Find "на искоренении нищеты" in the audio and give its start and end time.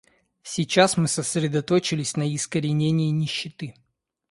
2.17-3.75